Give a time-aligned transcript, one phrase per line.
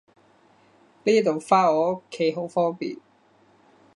[1.03, 2.97] 呢度返我屋企好方便